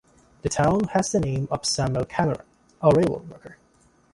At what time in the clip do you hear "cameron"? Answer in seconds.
2.05-2.43